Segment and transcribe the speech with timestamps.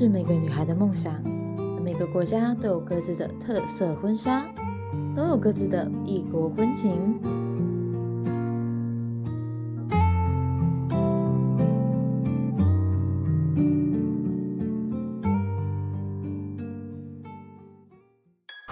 [0.00, 1.12] 是每个女孩的梦想。
[1.84, 4.46] 每个国家都有各自的特色婚纱，
[5.14, 7.20] 都有各自的异国婚情。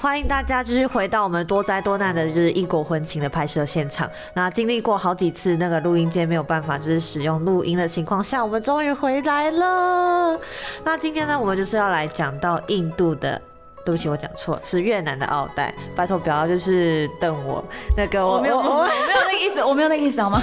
[0.09, 4.11] 欢迎大家继续回到我们多灾多难的就是异国婚情的拍摄现场。
[4.33, 10.41] 那经历过好几次那个录音间没有办法就是使用录音的情况下，我们终于回来了。
[10.83, 13.39] 那今天呢，我们就是要来讲到印度的，
[13.85, 15.75] 对不起，我讲错，是越南的奥黛。
[15.95, 17.63] 拜托不要就是瞪我，
[17.95, 20.43] 那个我我没有，我没有那个意思，我没有那个意思，好吗？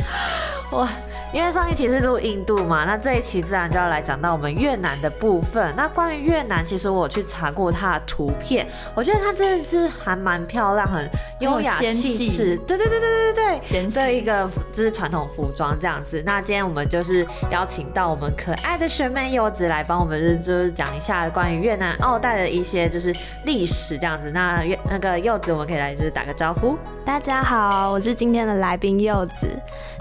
[0.72, 0.88] 我
[1.32, 5.74] 因为上一期是录印度嘛，那这一期自然就要来讲到我们越南的部分。
[5.76, 11.08] 那关于越南，其实我去查过它的图片，我觉得它真的是还蛮漂亮，很
[11.40, 12.56] 优雅仙气气势。
[12.66, 16.22] 对对对对对对对，嫌弃的一个就是传统服装这样子。
[16.24, 24.30] 那今天我们就是邀请到我们可爱的学妹柚子来帮我们就是就是讲一下关于越南奥黛的一些就是历史这样子。
[24.30, 26.78] 那越那个柚子，我们可以来就是打个招呼。
[27.08, 29.48] 大家好，我是今天的来宾柚子。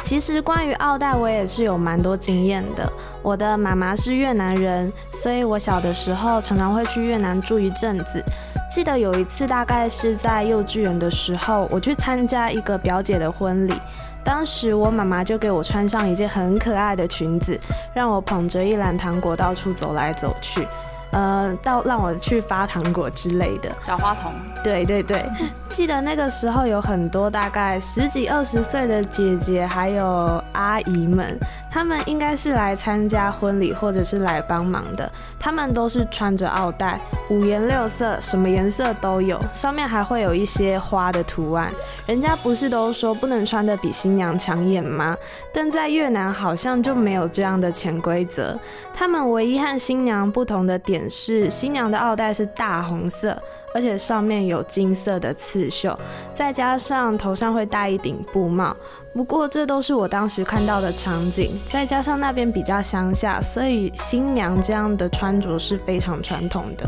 [0.03, 2.91] 其实关于奥黛，我也是有蛮多经验的。
[3.21, 8.21] 我的妈妈是越南人，所以我小的时候常常会去越南住一阵子。
[8.69, 13.73] 记得有一次，大概是在幼稚园的时候，我去参加一个表姐的婚礼。
[14.21, 17.57] 当时我妈妈就给我穿上一件很可爱的裙子，
[17.95, 20.67] 让我捧着一篮糖果到处走来走去，
[21.11, 23.69] 呃，到让我去发糖果之类的。
[23.85, 25.25] 小花童，对对对，
[25.69, 31.37] 记得那个时候有很多大概十几二十岁的姐姐还有阿姨们，
[31.77, 35.07] 他们应该是来参加婚礼或者是来帮忙的。
[35.39, 41.71] 他们都是穿着奥黛，五颜六色，什么颜色都有，上面还会有一些花的图案。
[42.07, 45.15] 人家不是都说不能穿的比新娘抢眼吗？
[45.53, 48.59] 但在越南好像就没有这样的潜规则。
[48.91, 53.39] 他们唯一和新娘不同的点是，新娘的奥黛是大红色。
[53.73, 55.95] 而且上面有金色的刺绣，
[56.33, 58.75] 再加上头上会戴一顶布帽。
[59.17, 66.87] 不过这都是我当时看到的场景，再加上那边比较乡下，所以新娘这样的穿着是非常传统的。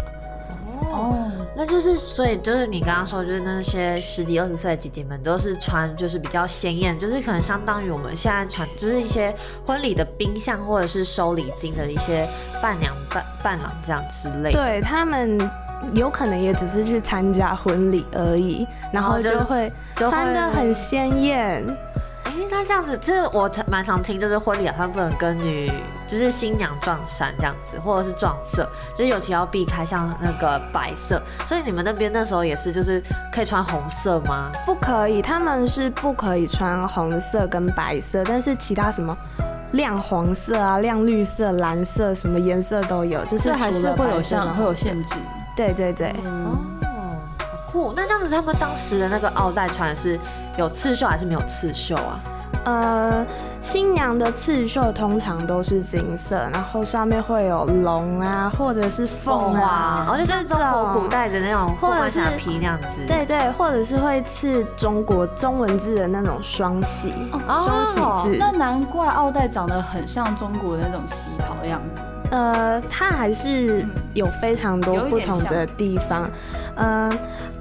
[0.92, 9.34] 哦，那就是，所以就是你刚刚说，就是那些十几二十岁的姐姐们都是穿，就是比较鲜艳，就是可能相当于我们现在穿，就是一些
[9.66, 12.30] 婚礼的宾相或者是收礼金的一些
[12.62, 14.60] 伴娘、伴伴郎这样之类的。
[14.60, 15.36] 对他们
[15.96, 21.66] 有可能也只是去参加婚礼而已，然后就会穿的很鲜艳。
[22.30, 25.72] 哎、那这样子，就是我蛮常听，就是婚礼好像不能跟女，
[26.08, 31.22] 就是新娘撞衫这样子，或者是撞色，就是尤其要避开像那个白色。
[31.48, 33.04] 所以你们那边那时候也是，就是
[33.34, 34.52] 可以穿红色吗？
[34.66, 39.18] 不可以，他们是不可以穿红色跟白色，但是其他什么
[39.74, 45.16] 亮黄色啊、亮绿色、蓝色什么颜色都有，就是这还是会有像会有限制。
[45.56, 46.58] 对对对，哦，
[47.40, 47.94] 好酷！
[47.96, 50.18] 那这样子，他们当时的那个奥黛穿的是
[50.60, 52.20] 有刺绣还是没有刺绣啊？
[52.66, 53.26] 呃，
[53.62, 62.88] 新娘的刺绣通常都是金色，然后上面会有龙啊，或者是凤啊，哦，就是中国古代的那种或者是凤冠霞帔那样子。
[63.08, 68.38] 对对，或者是会刺中国中文字的那种双喜哦双喜字。
[68.38, 72.02] 那难怪奥黛长得很像中国的那种旗袍的样子。
[72.32, 76.30] 呃，它还是有非常多不同的地方。
[76.76, 77.12] 嗯、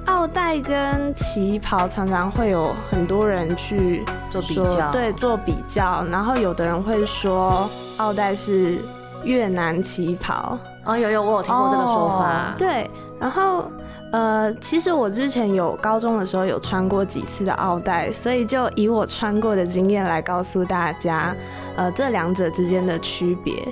[0.07, 6.05] 奥黛跟旗袍常常会有很多人去做比较对，做比较。
[6.05, 8.79] 然后有的人会说奥黛是
[9.25, 12.55] 越南旗袍，哦，有有，我有听过这个说法。
[12.57, 12.89] 对。
[13.19, 13.65] 然后
[14.13, 21.35] 呃，其实我之前有高中的时候有穿过几次的奥黛，所以就以我穿过的经验来告诉大家，
[21.75, 23.67] 呃，这两者之间的区别。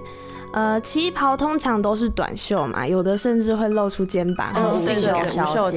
[0.57, 5.29] 呃，旗袍通常都是短袖嘛，有的甚至会露出肩膀，嗯很性感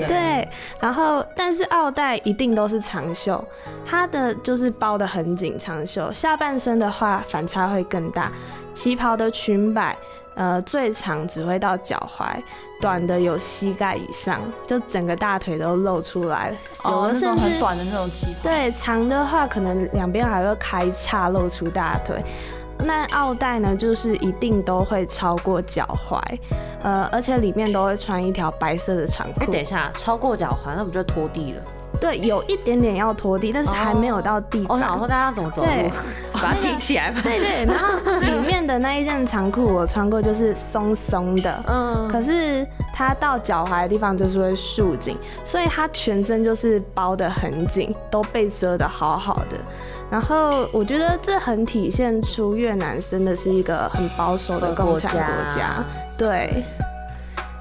[0.07, 0.47] 对，
[0.79, 3.43] 然后但是奥黛一定都是长袖，
[3.85, 8.31] 它的就是包的很紧，长袖下半身的话反差会更大。
[8.73, 9.97] 旗袍的裙摆，
[10.35, 12.41] 呃，最长只会到脚踝，
[12.79, 16.55] 短的有膝盖以上，就整个大腿都露出来了，
[16.85, 18.39] 有哦，的甚至、那种很短的那种旗袍。
[18.43, 22.23] 对，长的话可能两边还会开叉，露出大腿。
[22.79, 26.19] 那奥黛呢，就是一定都会超过脚踝，
[26.81, 29.51] 呃，而且里面都会穿一条白色的长裤哎、裤。
[29.51, 31.61] 等一下，超过脚踝，那不就拖地了？
[31.99, 34.77] 对，有一点点要拖地，但是还没有到地板。
[34.77, 35.91] 我想说大家怎么走路对，
[36.31, 37.19] 把它提起来吧。
[37.23, 42.65] 对对，然后里面的那一件长裤我穿过，就是松松的，嗯，可是
[42.99, 49.57] 它到脚踝的地方就是会束紧，所以它全身就是包得很紧，都被遮得好好的。
[50.11, 55.81] 然后我觉得这很体现出越南真的是一个很保守的共产国家，
[56.17, 56.65] 对。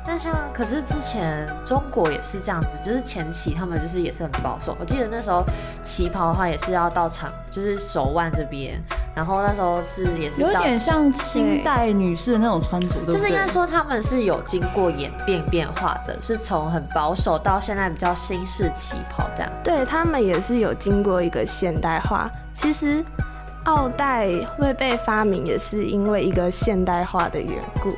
[0.05, 4.77] 那像可是之前中国也是这样子，就是前期他们就是也是很保守。
[4.81, 5.45] 我记得那时候
[5.85, 8.83] 旗袍的话也是要到长，就是手腕这边，
[9.19, 13.15] 然后那时候是也是有点像清代女士的那种穿着，对不对？
[13.17, 19.53] 就是应该说他们是有经过演变变化的，是从很保守到现在比较新式旗袍这样。
[19.65, 22.31] 对他们也是有经过一个现代化。
[22.55, 23.05] 其实
[23.65, 27.93] 奥黛会被发明也是因为一个现代化的缘故，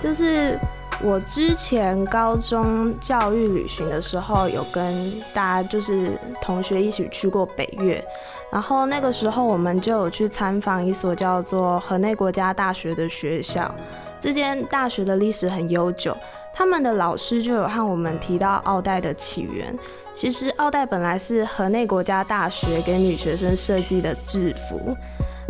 [0.00, 0.56] 就是。
[1.00, 8.04] 我之前高中教育旅行的时候，有跟大家就是同学一起去过北越，
[8.52, 13.74] 然后那个时候我们就有去参访一所叫做河内国家大学的学校。
[14.20, 16.16] 这间大学的历史很悠久，
[16.54, 19.76] 他们的老师就有和我们提到奥黛的起源。
[20.14, 24.96] 其实奥黛本来是河内国家大学给女学生设计的制服。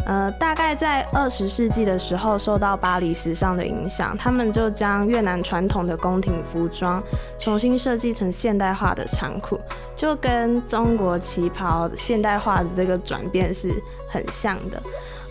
[0.05, 7.01] 呃，大概在二十世纪的时候，受到巴黎时尚的影响，他们就将越南传统的宫廷服装
[7.39, 9.61] 重新设计成现代化的长裤，
[9.95, 13.73] 就跟中国旗袍现代化的这个转变是
[14.09, 14.83] 很像的。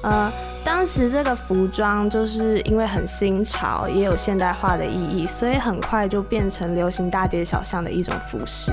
[0.04, 0.32] 呃，
[0.64, 8.72] 当时这个服装就是因为很新潮，也有现代化的意义，所以很快就变成流行大街小巷的一种服饰。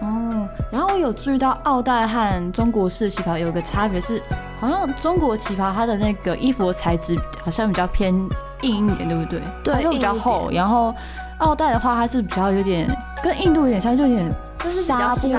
[0.00, 4.22] 哦，然后我有注意到奥黛和中国式旗袍有个差别是。
[4.60, 8.14] 好像中国旗袍它的那个衣服的材质好像比较偏
[8.60, 9.40] 硬一点，对不对？
[9.64, 10.50] 对，就比较厚。
[10.52, 10.94] 然后
[11.38, 12.86] 奥黛的话，它是比较有点
[13.22, 15.32] 跟印度有点像，就有点就是纱布，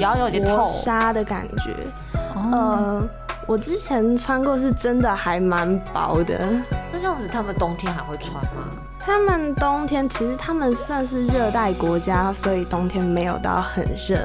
[0.00, 1.76] 然后有点透纱的感觉。
[2.34, 3.06] 呃，
[3.46, 6.38] 我之前穿过，是真的还蛮薄的。
[6.90, 8.70] 那这样子，他们冬天还会穿吗？
[8.98, 14.18] 他们冬天其实他们算是热带国家，所以冬天没有到很热。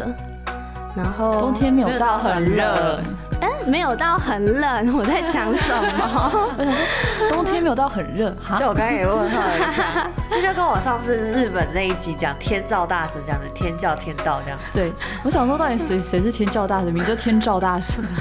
[0.96, 3.02] 然后冬天没有到很热。
[3.42, 6.50] 哎，没有到很冷，我在讲什么？
[7.30, 8.30] 冬天没有到很热。
[8.58, 14.60] 对，我刚刚也问号了一下，这就跟我上次日本那一集讲天照大神这样的天教天道这样。
[14.74, 14.92] 对，
[15.24, 16.92] 我想说到底谁 谁是天教大神？
[16.92, 18.04] 名叫天照大神。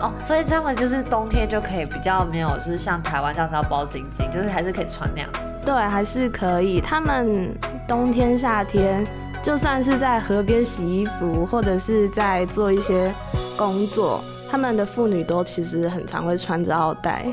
[0.00, 5.40] 哦，所以他们就是冬天就可以比较没有，就是像台湾这样子要包紧紧，就是还是可以穿那样子。
[5.66, 6.80] 对，还是可以。
[6.80, 7.54] 他们
[7.86, 9.06] 冬天夏天。
[9.42, 13.12] 就算是在河边洗衣服，或者是在做一些
[13.56, 17.32] 工作，他们的妇女都其实很常会穿着奥黛。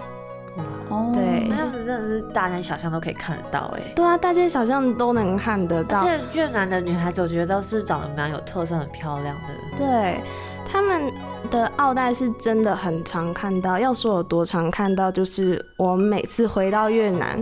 [0.89, 3.81] 哦，对，那样子真的是大街小巷都可以看得到哎。
[3.93, 5.99] 对啊，大街小巷都能看得到。
[5.99, 9.77] 而且越南的女孩子，我觉得都是长得蛮有特色、很漂亮的。
[9.77, 10.21] 对，
[10.65, 11.11] 他们
[11.51, 13.77] 的奥黛是真的很常看到。
[13.77, 17.37] 要说有多常看到，就是我每次回到越南，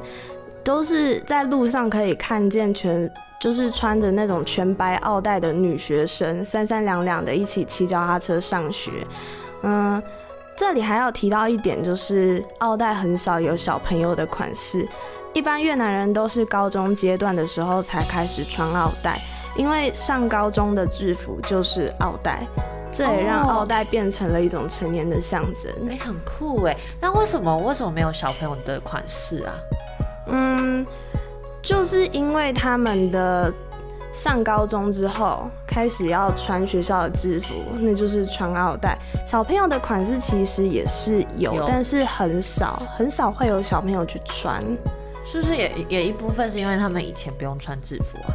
[0.66, 3.10] 都是在路上可以看见全。
[3.38, 9.06] 就是穿着那种全白奥黛的女学生，三三两两的一起骑脚踏车上学。
[9.62, 10.02] 嗯，
[10.56, 14.88] 这里还要提到一点，就是奥黛很少有小朋友的款式，
[15.34, 19.16] 一般越南人都是高中阶段的时候才开始穿奥黛，
[19.56, 22.42] 因为上高中的制服就是奥黛，
[22.92, 25.72] 这也让奥黛变成了一种成年的象征。
[25.88, 26.76] 哎，很酷哎！
[27.00, 29.54] 那为什么为什么没有小朋友的款式啊？
[30.28, 30.86] 嗯。
[31.62, 33.52] 就是因为他们的
[34.14, 38.96] 上高中之后开始要穿学校的制服，那就是穿奥黛。
[39.26, 44.64] 小朋友的款式其实也是有，但是很少，很少会有小朋友去穿。
[45.26, 48.30] 是不是也也一部分是因为他们以前不用穿制服啊？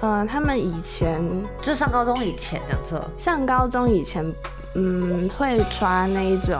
[0.00, 1.24] 嗯，他们以前
[1.62, 4.34] 就上高中以前讲错，上高中以前，
[4.74, 6.58] 嗯，会穿那一种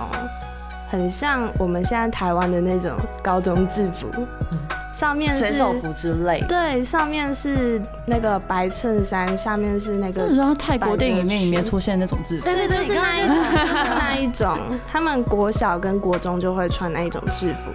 [0.88, 4.08] 很像我们现在台湾的那种高中制服。
[4.92, 10.22] 上面是手服之类，对，上面是那个白衬衫，下面是那个。
[10.22, 13.36] 就是说泰国电影里面里面出现那种制服，对对对，是那一种，
[13.98, 14.58] 那一种。
[14.88, 17.70] 他们国小跟国中就会穿那一种制服。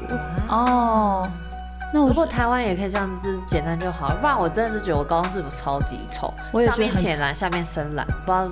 [0.50, 1.30] 哦，
[1.94, 4.18] 那如果台湾也可以这样子，简单就好了。
[4.20, 6.34] 不然我真的是觉得我高中制服超级丑，
[6.66, 8.50] 上面浅蓝，下面深蓝，不知道。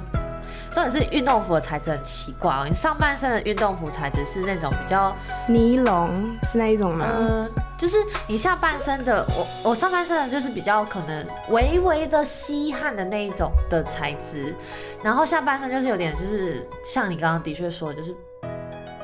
[0.74, 5.16] 重点是运动服的材质很奇怪哦，你上半身的运动服材质是那种比较
[5.48, 6.10] 尼龙，
[6.44, 7.06] 是那一种吗？
[7.18, 7.98] 嗯，就是
[8.28, 14.56] 你下半身的，我我上半身的就是比较可能微微的吸汗的那一种的材质，
[15.02, 18.16] 然后下半身就是有点就是像你刚刚的确说，就是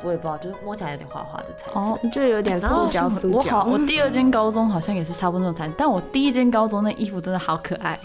[0.03, 3.37] 我也不知道，就是摸起来有点滑滑的材质，哦，就有点塑胶塑胶。
[3.37, 7.99] 我好，我第二间高中好像也是差不多那种材质，但我第一间高中那衣服真的好可爱。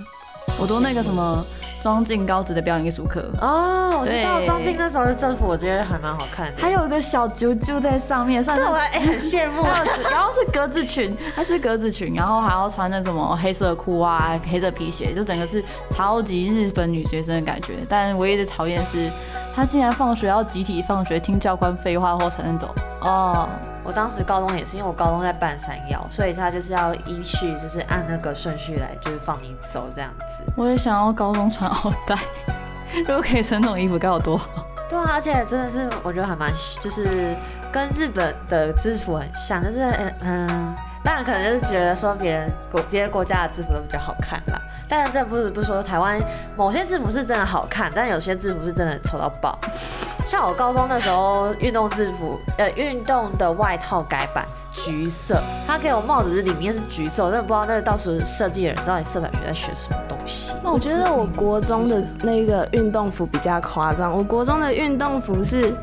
[0.59, 1.45] 我读那个什么
[1.83, 6.61] 庄敬高职的表演艺术课，哦，我知道对庄敬那时候的政府，我觉得还蛮好看的。
[6.61, 9.63] 还有一个小啾啾在上面，算是对我很羡慕。
[10.11, 17.77] 然后是格子裙，它是格子裙，然后还要穿那什么黑色裤啊、黑色皮鞋，就整个是超级日本女学生的感觉。
[17.89, 19.11] 但唯一的讨厌是，
[19.55, 22.75] 她竟然放学要集体放学，听教官废话后才能走。
[23.03, 23.49] 哦，
[23.83, 30.43] 我当时高中也是，因为我高中在半山腰，所以他就是要依序就是按那个顺序来，就是放你走这样子。
[30.57, 32.17] 我也想要高中穿奥带，
[33.07, 34.47] 如果可以穿这种衣服该有多好。
[34.89, 37.35] 对啊，而且真的是我觉得还蛮就是
[37.73, 44.61] 跟日本的制服很像，就是嗯嗯，当然可能就是觉得说别人国别的国家的制服都比较好看啦。
[44.89, 46.21] 但是这不是不是说台湾
[46.57, 49.59] 某些制服是真的好看，但有些制服是真的丑到爆。
[50.27, 60.55] 像我高中那时候运动制服，呃，运动的外套改版橘色，他给我帽子是里面是橘色，我真的不知道那个到时候设计的人到底色彩学在学什么东西。
[60.63, 65.75] 我觉得我国中的那个运动服比较夸张，我国中的运动服是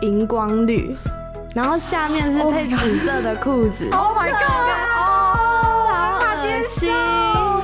[0.00, 0.96] 荧光绿，
[1.54, 3.88] 然后下面是配紫色的裤子。
[3.92, 4.40] Oh my god！
[5.86, 6.90] 超恶心，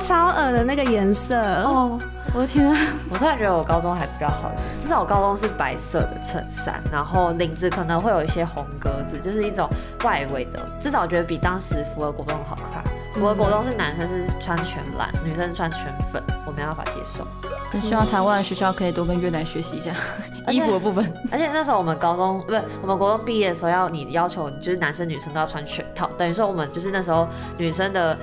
[0.01, 1.35] 超恶的那个颜色。
[1.63, 1.99] 哦，
[2.33, 2.77] 我的天啊！
[3.09, 9.67] 我突然觉得我高中还比较好一点，至少我高中是白色的衬衫，然后领子可能会有一些红格子，就是一种
[10.03, 10.59] 外围的。
[10.79, 12.83] 至少我觉得比当时福尔国中好看。
[13.19, 17.27] 福尔国中是男生是穿全蓝，女生是穿全粉，我没办法接受。
[17.69, 19.93] 很希望台湾的学校可以多跟越南学习一下
[20.47, 21.13] 衣服的部分。
[21.29, 28.17] 而且那时候我们高中不是我们国中毕业的时候要你要求就是男生女生都要穿全套，等于说我们就是那时候女生的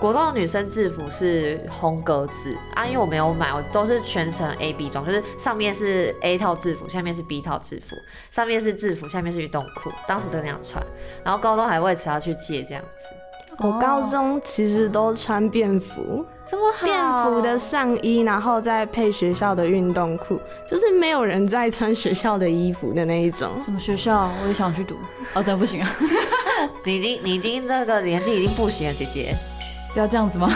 [0.00, 7.94] 国中的女生制服是红格子啊，因为我没有买，我都是全程 A B 装，就是上面是 A 套制服，下面是 B 套制服，
[8.30, 10.82] 上面是制服，下面是运动裤，当时都那样穿，
[11.22, 13.14] 然后高中还为此要去借这样子，
[13.62, 23.48] 我高中其实都穿便服，这么好便服的上衣，然后再配学校的运动裤，就是没有人在穿学校的衣服的那一种。
[23.64, 24.30] 什么学校？
[24.42, 24.96] 我也想去读。
[25.34, 25.90] 哦，真的不行啊！
[26.84, 29.36] 你已经你已经那个年纪已经不行了，姐姐。
[29.92, 30.50] 不要这样子吗？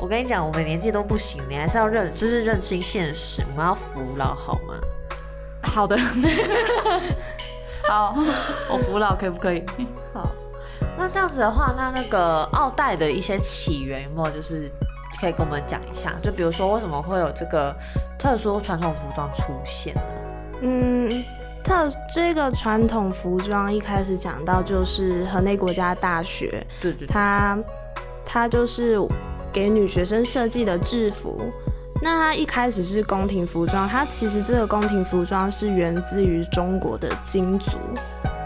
[0.00, 4.74] 我跟你讲，我们年纪都不行，你还是要认，就是认清现实，我们要服老好吗？
[5.62, 5.96] 好的，
[7.86, 8.16] 好，
[8.70, 9.62] 我服了，可以不可以？
[10.14, 10.30] 好，
[10.98, 14.70] 那这样子的话，那那个奥黛的一些起源有没有就是
[15.20, 16.14] 可以跟我们讲一下？
[16.22, 17.74] 就比如说为什么会有这个
[18.18, 20.00] 特殊传统服装出现呢？
[20.62, 21.10] 嗯，
[21.62, 27.58] 它这个传统服装一开始讲到就是河内国家大学，对对对，它
[28.24, 28.98] 它就是
[29.52, 31.52] 给女学生设计的制服。
[32.02, 37.72] 那它一开始是宫廷服装，它其实这个宫廷服装是源自于中国的金族，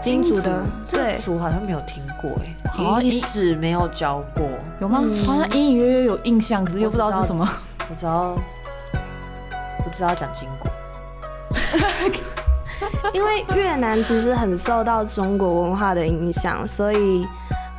[0.01, 4.47] 金族的对族好像没有听过哎，好像历史没有教过，
[4.79, 5.03] 有吗？
[5.25, 7.47] 好像隐隐约约有印象，可是又不知道是什么。
[7.89, 8.35] 我知道，
[9.85, 10.71] 我知道讲金国。
[13.13, 17.27] 因为越南其实很受到中国文化的影响，所以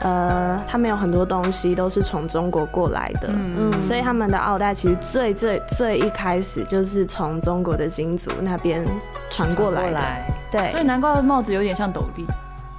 [0.00, 3.28] 呃，他们有很多东西都是从中国过来的。
[3.30, 8.86] 嗯，所以他们的奥黛其实最最最一开始就是从中国的金族那边
[9.28, 10.41] 传过来的。
[10.60, 12.26] 所以对，难怪帽子有点像斗笠，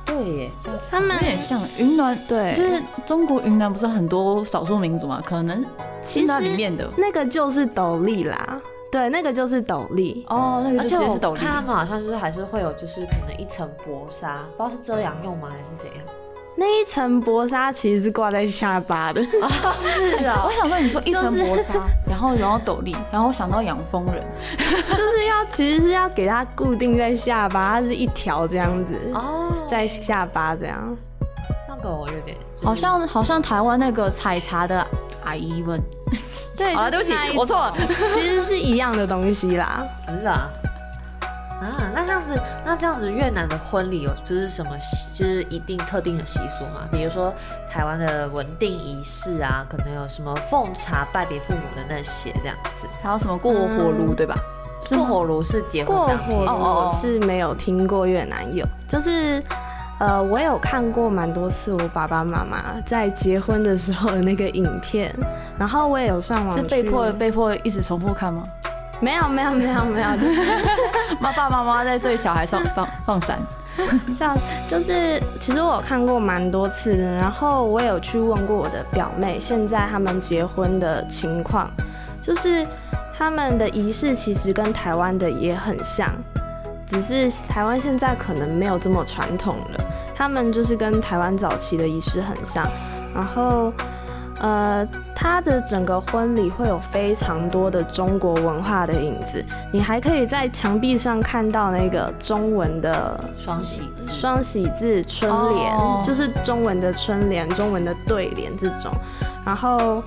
[0.05, 0.51] 对耶，
[0.91, 2.17] 他们有点像云南。
[2.27, 5.21] 对，就是中国云南不是很多少数民族嘛？
[5.25, 5.65] 可能
[6.03, 8.61] 其实里面的那个就是斗笠啦。
[8.91, 10.23] 对，那个就是斗笠。
[10.29, 11.39] 哦，那个而且我就直接是斗笠。
[11.39, 15.97] 看他们好像就是还是会有，就是可能一层薄纱，不知道是遮阳用吗还是怎样。
[16.55, 19.23] 那一层薄纱其实是挂在下巴的。
[19.23, 19.37] 是
[20.25, 21.73] 啊 我，想说，你说一层就是薄纱，
[22.07, 24.23] 然后然后斗笠，然后想到养蜂人，
[24.57, 30.95] 就是要其实是要给它固定在下巴，它是一条这样子，哦，在下巴这样。
[31.67, 34.85] 那个我有点好像好像台湾那个采茶的
[35.23, 35.81] 阿姨们。
[36.55, 37.73] 对啊，对不起我错了。
[38.07, 39.83] 其实是一样的东西啦。
[40.07, 40.47] 是啊。
[42.37, 44.71] 啊，那这样子，那这样子，越南的婚礼有就是什么，
[45.13, 46.87] 就是一定特定的习俗嘛？
[46.91, 47.33] 比如说
[47.69, 52.87] 台湾的文定仪式啊，可能有什么奉茶拜别父母的那些这样子。
[53.01, 54.35] 还有什么过火炉，对吧？
[54.89, 59.41] 过火炉是结婚过当天火哦哦哦炉是没有听过越南有，就是
[59.97, 65.15] 呃，我有看过蛮多次我爸爸妈妈在结婚的时候的那个影片，
[65.57, 68.43] 然后我也有上网是被迫被迫一直重复看吗？
[69.03, 70.39] 没有没有没有没有，就是
[71.19, 73.37] 爸爸妈妈在对小孩上放放闪，
[74.15, 74.33] 像
[74.69, 81.69] 就是其实我有看过蛮多次的，然后我也有去问过我的表妹，现在他们结婚的情况，
[82.21, 82.65] 就是
[83.17, 86.09] 他们的仪式其实跟台湾的也很像，
[86.87, 89.83] 只是台湾现在可能没有这么传统了，
[90.15, 92.65] 他们就是跟台湾早期的仪式很像，
[93.13, 93.73] 然后
[94.43, 94.85] 呃，
[95.15, 104.09] 他的整个婚礼会有非常多的中国文化的影子，你还可以在墙壁上看到那个中文的双喜字。
[104.09, 106.01] 双喜字、春联，哦。
[106.03, 108.91] 就是中文的春联、中文的对联这种。
[109.45, 110.03] 然后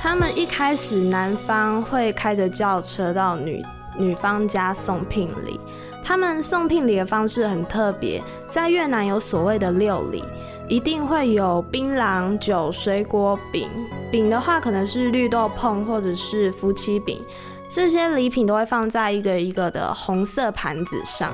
[0.00, 3.64] 他们一开始男方会开着轿车到女
[3.96, 5.60] 女方家送聘礼，
[6.02, 10.24] 他们送聘礼的方式很特别，在越南有所谓的六礼。
[10.68, 13.68] 一定会有槟榔、酒、水果、饼。
[14.08, 17.20] 饼的话可能是绿豆碰或者是夫妻饼，
[17.68, 21.32] 这些礼品都会放在一个一个的红色盘子上。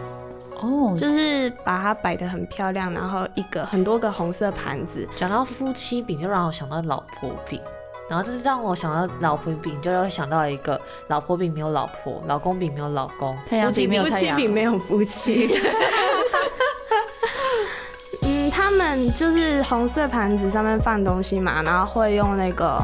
[0.62, 7.60] 哦，就是把它摆得很漂亮，然后一个很多个红色盘子，讲到夫妻饼，就让我想到老婆饼，
[8.08, 15.50] 然后就是让我想到老婆饼，就会想到一个老婆饼没有老婆，老公饼没有老公，太阳饼没有夫妻饼没有夫妻。
[18.22, 22.82] 嗯，他们就是红色盘子上面放东西嘛，然后会用那个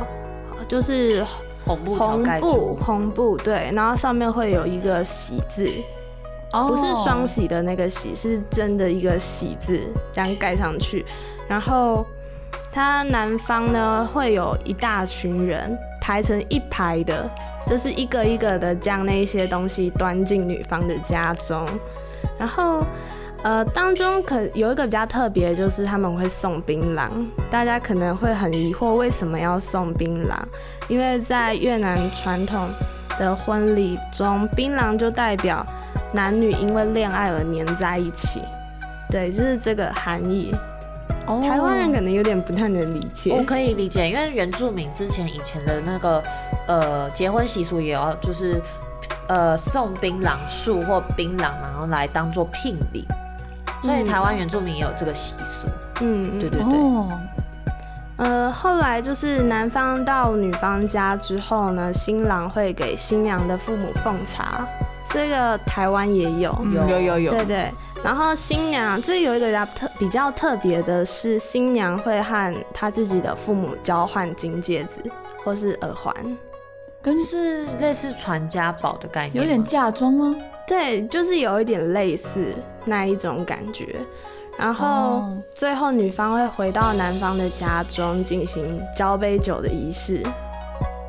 [0.68, 1.24] 就是
[1.64, 5.64] 红布红布住，红布对，然后上面会有一个喜字，
[6.52, 9.80] 哦不是双喜的那个喜，是真的一个喜字，
[10.12, 11.04] 这样盖上去。
[11.48, 12.06] 然后
[12.72, 17.30] 他南方呢会有一大群人排成一排的，
[17.66, 21.68] 就是一个一个的将那些东西端进女方的家中。
[22.38, 22.84] 然后
[23.42, 27.08] 呃，当中可有一个比较特别，就是他们会送槟榔。
[27.50, 30.34] 大家可能会很疑惑，为什么要送槟榔？
[30.88, 32.68] 因为在越南传统
[33.18, 35.66] 的婚礼中，槟榔就代表
[36.14, 38.40] 男女因为恋爱而黏在一起。
[39.10, 40.54] 对，就是这个含义。
[41.26, 41.40] 哦。
[41.40, 43.34] 台湾人可能有点不太能理解。
[43.36, 46.22] 我可以理解，因为原住民之前以前的那个
[46.66, 48.60] 呃结婚习俗也要就是
[49.28, 53.06] 呃送槟榔树或槟榔，然后来当做聘礼，
[53.82, 55.68] 所以嗯台湾原住民也有这个习俗。
[56.00, 57.08] 嗯，对对对，哦，
[58.16, 64.66] 呃，后来就是男方到女方家之后呢，新郎会给新娘的父母奉茶，
[65.12, 66.50] 这个台湾也有。
[66.62, 75.11] 嗯有有有有，对对，然后新娘这有一个比较特比较特别的是，新娘会和她自己的父母交换金戒指
[75.45, 76.14] 或是耳环。
[77.02, 80.37] 跟是类似传家宝的概念，有点嫁妆吗？
[80.68, 83.96] 对，就是有一点类似那一种感觉。
[84.57, 90.22] 然后哦最后女方会回到男方的家中进行交杯酒的仪式，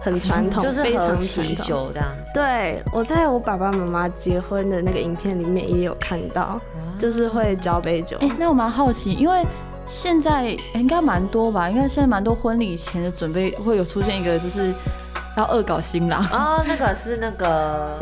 [0.04, 1.66] 很传统，就是非常喝喜传统。
[1.66, 2.32] 酒这样子。
[2.34, 6.60] 对，我在我爸爸妈妈结婚的那个影片里面也有看到，
[7.00, 8.18] 就是会交杯酒。
[8.20, 9.46] 哎、那我蛮好奇，因为
[9.86, 14.74] 现在应该蛮多吧，应该现在蛮多婚礼前的准备会有出现一个，就是
[15.38, 17.98] 要恶搞新郎，哦，那个是那个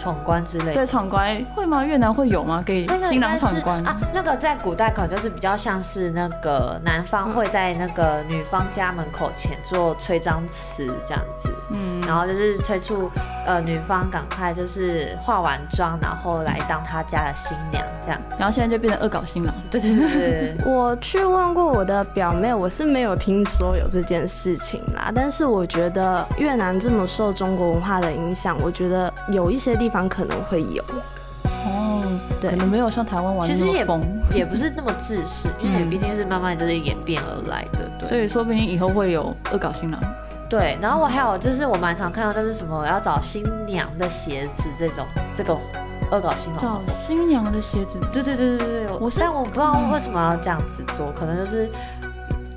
[0.00, 0.74] 闯关之类的。
[0.74, 1.84] 对，闯关会吗？
[1.84, 2.62] 越南会有吗？
[2.64, 13.10] 给那个新郎闯关啊，那个在古代可能就是比较像是那个男方会在那个女方家门口前做催章词这样子，嗯，然后就是催促
[13.46, 18.18] 呃女方赶快就是化完妆，然后来当他家的新娘这样。
[18.38, 25.12] 然后现在就变成恶搞新郎，对对对对对，我去问过我的表妹，我是没有听说有这件事情啦。
[25.14, 30.82] 但是我觉得越南这么受中国文化的影响，我觉得有一些地方可能会有。
[31.44, 32.02] 哦，
[32.40, 33.86] 对可能没有像台湾玩其实也
[34.34, 38.08] 也不是那么自私，因为嗯毕竟是慢慢就是演变而来的，对。
[38.08, 40.00] 所以说不定以后会有恶搞新郎。
[40.48, 45.54] 对，然后我还有就是我蛮常看到就是什么要找新娘的鞋子这种这个
[46.10, 51.70] 恶搞新郎找新娘的鞋子，对对对对对对，我是但我不知道为什么要这样子做，可能就是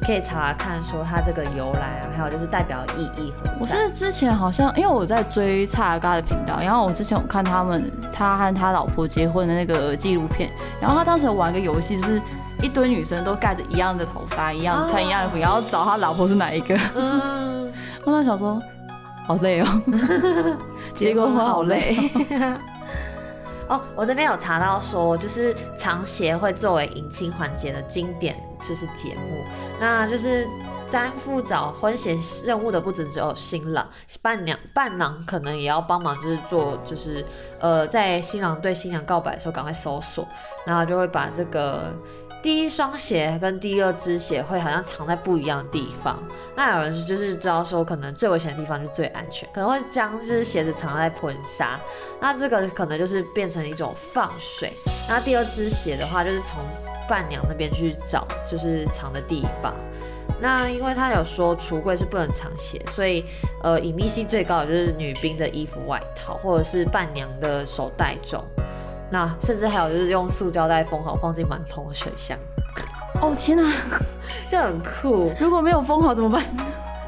[0.06, 3.50] 可以查查看说它这个由来啊，还有就是代表意义何。
[3.60, 12.22] 我是之前好像因为我在追蔡嘎的频道，然后我之前有看他们他和他老婆结婚的那个纪录片，然后他当时玩一个游戏，就是
[12.62, 16.78] 一堆女生都盖着一样的头纱，一样哦穿一样的服，然后找他老婆是哪一个。
[16.96, 17.72] 嗯，
[18.04, 18.62] 我在想说，
[19.26, 19.82] 好累哦，
[20.94, 21.98] 结婚好累。
[23.70, 28.36] 哦，我这边有查到说，就是长鞋会作为迎亲环节的经典
[28.67, 29.43] 就是节目，
[29.80, 30.47] 那就是
[30.89, 33.88] 担负找婚鞋任务的不只只有新郎，
[34.21, 37.26] 伴娘伴郎可能也要帮忙，就是做就是
[37.60, 40.28] 呃，在新郎对新娘告白的时候赶快搜索，
[40.65, 41.93] 然后就会把这个。
[42.41, 46.21] 第一双鞋跟第二只鞋会好像藏在不一样的地方，
[46.58, 51.80] 那有人就是知道说，可能最危险的地方就最安全，可能会将这只鞋子藏在婚纱，
[52.19, 54.73] 那这个可能就是变成一种放水。
[55.08, 56.60] 那第二只鞋的话，就是从
[57.13, 59.71] 伴娘那边去找，就是藏的地方。
[60.41, 63.23] 那因为他有说橱柜是不能藏鞋，所以
[63.62, 68.43] 呃隐秘性最高的就是女兵的衣服、外套，或者是伴娘的手袋中。
[69.12, 72.36] 那甚至还有就是用塑胶袋封好，放进满桶的水箱。
[73.21, 73.71] 哦天哪，
[74.49, 75.32] 这很酷。
[75.39, 76.43] 如果没有封好怎么办？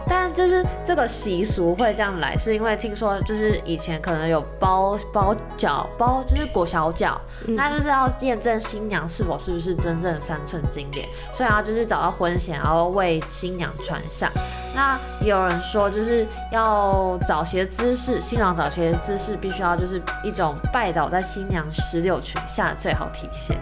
[0.08, 14.32] 但就是这个习俗会这样来，是因为听说就是以前可能有包包饺包，就是裹小脚，那就是要验证新娘是否是不是真正的三寸金莲，所以要就是找到婚鞋，然后为新娘穿上。
[14.76, 23.58] 那也有人说，就是要找鞋姿势，新郎找鞋的姿势必须要就是一种拜倒在新娘石榴裙下最好体现。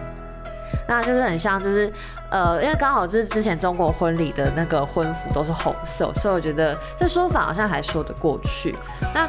[0.87, 1.91] 那就是很像，就是
[2.29, 8.75] 呃，因为刚好就是之前中国婚礼的那个婚服都是红色，所以我觉得这说法好像还说得过去。
[9.13, 9.27] 那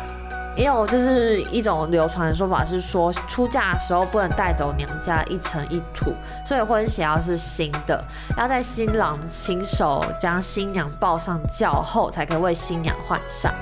[0.56, 6.14] 也有就是一种流传的说法是说，出嫁的时候不能带走娘家一尘一土，
[6.46, 8.00] 所以婚鞋要是新的，
[8.36, 13.52] 要在新郎亲手将新娘抱上轿后，才可以为新娘换上。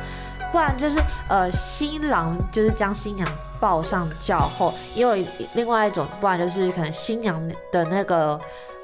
[0.53, 3.27] 不然就是呃，新郎就是将新娘
[3.59, 5.17] 抱上轿后，也有
[5.55, 7.41] 另外一种，不然就是可能新娘
[7.73, 8.39] 的那个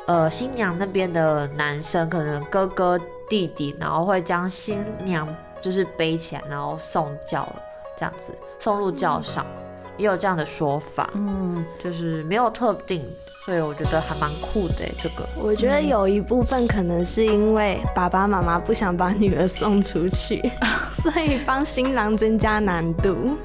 [0.07, 5.29] 呃新娘那边的男生，可能哥哥弟弟，然后会将新娘
[5.61, 7.47] 就是背起来，然后送轿，
[7.95, 9.45] 这样子送入轿上，
[9.99, 13.05] 也有这样的说法，嗯，就是没有特定，
[13.45, 15.29] 所以我觉得还蛮酷的欸这个。
[15.37, 20.41] 我觉得有一部分可能是因为爸爸妈妈不想把女儿送出去，
[20.95, 23.37] 所以帮新郎增加难度。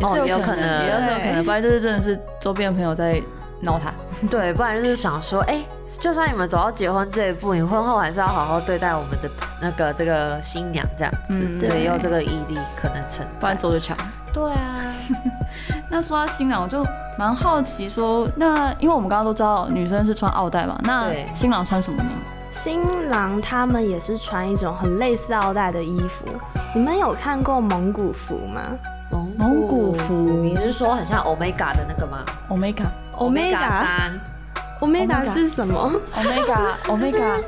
[0.00, 3.22] 哦有可可能有可能，不然就是真的是周边的朋友在
[3.60, 3.92] 闹他。
[4.30, 5.62] 对，不然就是想说，哎、
[6.00, 13.56] 就算你们走到结婚这一步，你婚后还是要好好对待我们的那个这个新娘这样子，嗯对，对也有这个毅力可能成不然。
[13.56, 13.94] 走着瞧。
[14.32, 14.80] 对啊，
[15.90, 16.84] 那说到新郎，我就
[17.18, 22.10] 蛮好奇说，那因为我们刚刚都知道女生是穿奥黛嘛，那新郎穿什么呢？
[22.50, 26.24] 新郎他们也是穿一种很类似奥黛的衣服。
[26.74, 28.60] 你们有看过蒙古服吗
[29.36, 32.18] 蒙古服你是说很像 Omega 的那个吗
[32.48, 34.20] Omega？Omega 三
[34.80, 37.40] ，Omega 是什么？Omega Omega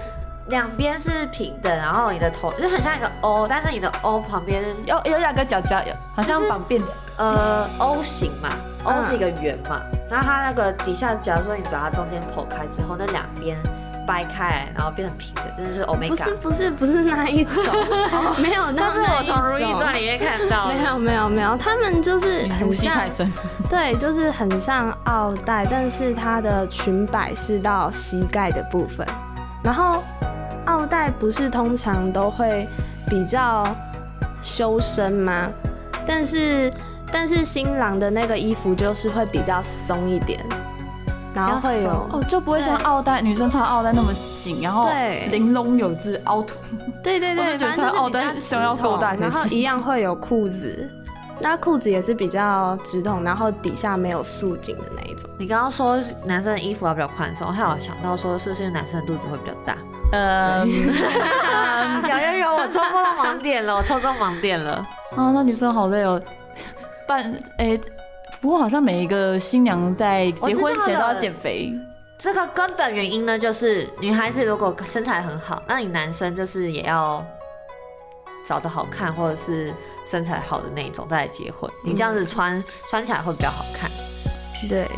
[0.49, 7.01] 两边是平的，然后你的头就是很像一个 O，但是你的 O 旁边有有两个角角，有好像就是绑辫子。
[7.17, 8.49] 呃 O 型嘛
[8.85, 9.81] ，O 嗯是一个圆嘛，
[10.11, 13.57] 然后它那个底下，假如说你把它中间剖开之后，那两边
[14.07, 16.09] 掰开来，然后变成平的，真的是 Omega。
[16.09, 17.65] 不是不是不是那一种，
[18.37, 23.33] 没有那但是我从《如懿传》里面看到的，没有没有没有，他们就是很呼吸像太深，
[23.71, 29.07] 对，就是很像奥黛，但是它的裙摆是到膝盖的部分。
[29.63, 30.05] 然后
[30.67, 32.69] 奥黛不是通常都会
[33.09, 33.65] 比较
[34.41, 35.49] 修身吗？
[36.07, 36.73] 但是
[37.11, 40.45] 但是新郎的那个衣服就是会比较松一点，
[41.33, 46.55] 然后会有哦，就不会像奥黛女生穿奥黛那么紧，然后对玲珑有致凹凸。
[47.03, 50.91] 对对对， 我是觉得反正就是奥黛胸要直筒够大然后一样会有裤子。
[51.41, 55.29] 那裤子也是比较直筒，然后底下没有束紧的那一种。
[55.39, 59.77] 你刚刚说男生的衣服要比较宽松，还有想到说是不是因为男生的肚子会比较大？
[60.13, 64.75] 呃，有有有，我抽中盲点了，我抽中盲点了。
[65.17, 66.21] 啊，那女生好累哦。
[67.07, 67.79] 办诶、
[68.41, 71.73] 不过好像每一个新娘在结婚前都要减肥。
[72.17, 77.23] 这个根本原因呢，就是女孩子如果身材很好，那你男生就是也要
[78.45, 79.73] 长得好看，或者是
[80.05, 81.71] 身材好的那一种再来结婚。
[81.83, 83.91] 你这样子穿穿起来会比较好看。
[84.69, 84.89] 对，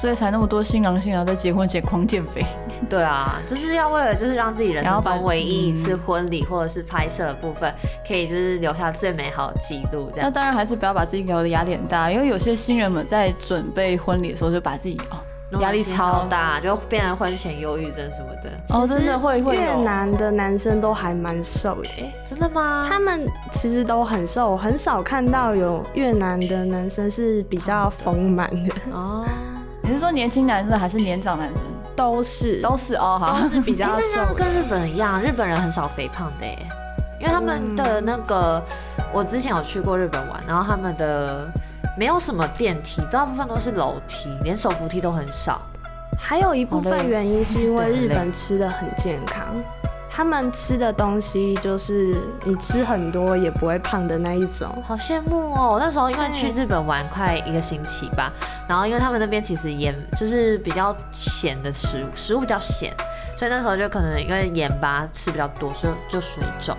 [0.00, 2.44] 所以才那么多新郎新娘在结婚前狂减肥。
[2.88, 7.74] 对啊，就是要为了就是让自己人生中唯一一次婚礼或者是拍摄的部分，
[8.06, 10.08] 可以就是留下最美好的记录。
[10.12, 15.18] 这样那当然还是不要把自己搞得压力很大，因为有些新人们在准备婚礼的时候就把自己哦
[15.60, 18.50] 压力超超大，就变成婚前忧郁症什么的。
[18.76, 19.74] 哦，真的会会越。
[19.78, 22.86] 南的男生都还蛮瘦的耶，真的吗？
[22.88, 29.24] 他们其实都很瘦，很少看到有越南的男生是比较丰满的，哦，
[29.82, 31.56] 你是说年轻男生还是年长男生？
[31.94, 33.48] 都是都是哦，好都。
[33.48, 36.58] 是比较瘦跟日本一样，日本人很少肥胖的耶，
[37.20, 38.62] 因为他们的那个，
[39.12, 41.48] 我之前有去过日本玩，然后他们的
[41.98, 45.60] 没有什么电梯，大部分都是楼梯，连手扶梯都很少。
[46.16, 49.48] 还有一部分原因是因为日本吃的很健康，
[50.08, 54.68] 他们吃的东西就是你吃很多也不会胖的那一种。
[54.86, 55.72] 好羡慕哦！
[55.72, 58.32] 我那时候因为去日本玩快一个星期吧，
[58.68, 62.94] 然后因为他们那边其实盐就是比较咸的食物，食物比较咸，
[63.36, 66.76] 所以那时候就可能因为盐巴吃比较多，所以就水肿。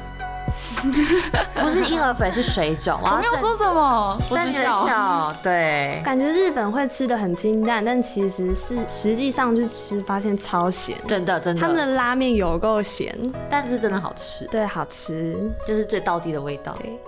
[1.61, 2.99] 不是婴儿肥，是水肿。
[3.03, 5.33] 我没有说什么，我但你的只笑。
[5.43, 10.95] 对，感觉日本会吃的很清淡，但其实是实际上去吃发现超咸。
[11.07, 13.15] 真的真的，他们的拉面有够咸，
[13.49, 15.37] 但是真的好吃，对，好吃。
[15.67, 16.73] 就是最道地的味道。
[16.81, 16.99] 对，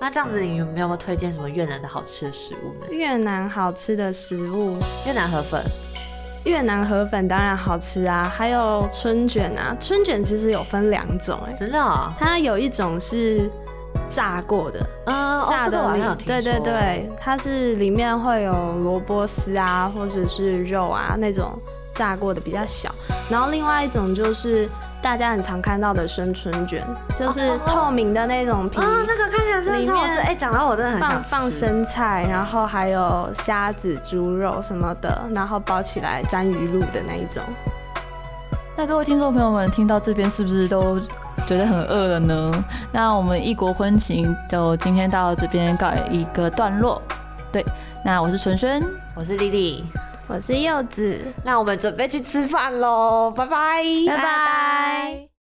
[0.00, 2.86] 那这样子，你有没有推荐什么越南的好吃的食物呢？
[2.90, 5.62] 越南好吃的食物，越南河粉，
[6.44, 9.76] 越南河粉当然好吃啊，还有春卷啊。
[9.78, 13.50] 春卷其实有分两种、哎，真的啊，它有一种是
[14.08, 21.58] 炸过的，嗯，炸的对对对，它是里面会有萝卜丝啊，或者是肉啊那种
[21.94, 22.92] 炸过的比较小。
[23.30, 24.68] 然后另外一种就是
[25.02, 26.80] 大家很常看到的生春卷，
[27.16, 28.78] 就是透明的那种皮。
[28.78, 30.12] 啊，那个看起来真的超好吃。
[30.12, 31.22] 里面哎，讲到我真的很想。
[31.24, 37.42] 放生菜，然后还有虾子、猪肉什么的，然后包起来沾鱼露的那一种。
[38.76, 41.00] 那各位听众朋友们，听到这边是不是都
[41.48, 42.64] 觉得很饿了呢？
[42.92, 47.02] 那我们异国婚情就今天到这边告一个段落。
[47.50, 47.64] 对，
[48.04, 48.80] 那我是纯轩，
[49.16, 49.84] 我是丽丽，
[50.28, 55.31] 我是柚子，那我们准备去吃饭喽，拜拜，拜拜。